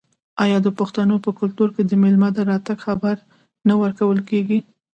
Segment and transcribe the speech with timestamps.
[0.43, 3.15] آیا د پښتنو په کلتور کې د میلمه د راتګ خبر
[3.67, 4.59] نه ورکول کیږي؟